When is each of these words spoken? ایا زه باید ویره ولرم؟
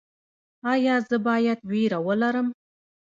ایا 0.73 0.95
زه 1.07 1.17
باید 1.27 1.59
ویره 1.69 1.99
ولرم؟ 2.07 2.47